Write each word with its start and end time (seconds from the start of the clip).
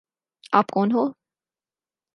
آپ 0.53 0.67
کون 0.71 0.91
ہو؟ 0.91 1.03